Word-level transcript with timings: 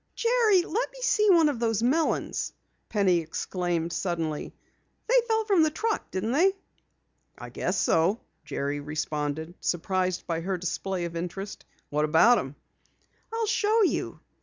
"Jerry, 0.15 0.63
let 0.63 0.91
me 0.91 0.99
see 1.01 1.29
one 1.29 1.47
of 1.47 1.59
those 1.59 1.83
melons!" 1.83 2.53
Penny 2.89 3.17
exclaimed 3.19 3.93
suddenly. 3.93 4.51
"They 5.07 5.13
fell 5.27 5.45
from 5.45 5.61
the 5.61 5.69
truck, 5.69 6.09
didn't 6.09 6.31
they?" 6.31 6.55
"I 7.37 7.49
guess 7.51 7.79
so," 7.79 8.19
Jerry 8.43 8.79
responded, 8.79 9.53
surprised 9.59 10.25
by 10.25 10.41
her 10.41 10.57
display 10.57 11.05
of 11.05 11.15
interest. 11.15 11.65
"What 11.91 12.05
about 12.05 12.39
'em?" 12.39 12.55
"I'll 13.31 13.45
show 13.45 13.83
you." 13.83 14.19